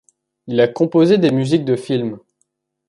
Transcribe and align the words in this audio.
Il 0.47 0.59
a 0.59 0.67
composé 0.67 1.19
des 1.19 1.29
musiques 1.29 1.63
de 1.63 1.75
films. 1.75 2.17